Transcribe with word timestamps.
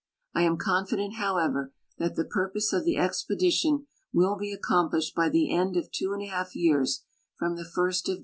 I 0.33 0.41
am 0.41 0.57
confident, 0.57 1.17
however, 1.17 1.73
that 1.99 2.15
the 2.15 2.25
purpo.se 2.25 2.75
of 2.75 2.85
the 2.85 2.97
ex|)cdition 2.97 3.85
will 4.11 4.39
he 4.39 4.51
acc<nnplished 4.51 5.13
hy 5.15 5.29
the 5.29 5.53
end 5.55 5.77
of 5.77 5.91
two 5.91 6.11
and 6.11 6.23
a 6.23 6.29
lialf 6.33 6.55
years 6.55 7.03
from 7.37 7.55
the 7.55 7.61
1st 7.65 8.11
of 8.13 8.19